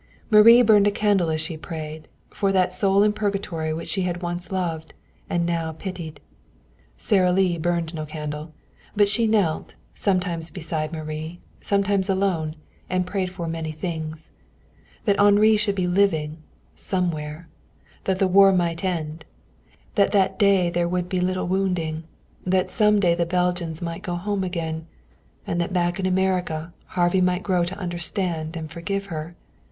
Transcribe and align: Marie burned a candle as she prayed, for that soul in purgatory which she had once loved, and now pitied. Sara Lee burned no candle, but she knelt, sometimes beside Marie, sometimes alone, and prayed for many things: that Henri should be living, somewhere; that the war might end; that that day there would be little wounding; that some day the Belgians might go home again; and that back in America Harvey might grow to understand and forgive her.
Marie 0.31 0.63
burned 0.63 0.87
a 0.87 0.89
candle 0.91 1.29
as 1.29 1.39
she 1.39 1.55
prayed, 1.55 2.07
for 2.31 2.51
that 2.51 2.73
soul 2.73 3.03
in 3.03 3.13
purgatory 3.13 3.71
which 3.71 3.87
she 3.89 4.01
had 4.01 4.23
once 4.23 4.51
loved, 4.51 4.95
and 5.29 5.45
now 5.45 5.71
pitied. 5.73 6.19
Sara 6.97 7.31
Lee 7.31 7.59
burned 7.59 7.93
no 7.93 8.07
candle, 8.07 8.51
but 8.95 9.07
she 9.07 9.27
knelt, 9.27 9.75
sometimes 9.93 10.49
beside 10.49 10.91
Marie, 10.91 11.39
sometimes 11.59 12.09
alone, 12.09 12.55
and 12.89 13.05
prayed 13.05 13.29
for 13.29 13.47
many 13.47 13.71
things: 13.71 14.31
that 15.05 15.19
Henri 15.19 15.55
should 15.55 15.75
be 15.75 15.85
living, 15.85 16.37
somewhere; 16.73 17.47
that 18.05 18.17
the 18.17 18.27
war 18.27 18.51
might 18.51 18.83
end; 18.83 19.23
that 19.93 20.11
that 20.13 20.39
day 20.39 20.71
there 20.71 20.89
would 20.89 21.09
be 21.09 21.21
little 21.21 21.47
wounding; 21.47 22.05
that 22.43 22.71
some 22.71 22.99
day 22.99 23.13
the 23.13 23.23
Belgians 23.27 23.83
might 23.83 24.01
go 24.01 24.15
home 24.15 24.43
again; 24.43 24.87
and 25.45 25.61
that 25.61 25.73
back 25.73 25.99
in 25.99 26.07
America 26.07 26.73
Harvey 26.87 27.21
might 27.21 27.43
grow 27.43 27.63
to 27.63 27.77
understand 27.77 28.57
and 28.57 28.71
forgive 28.71 29.05
her. 29.05 29.35